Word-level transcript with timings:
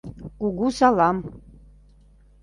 Кугу 0.39 0.67
салам! 0.77 1.17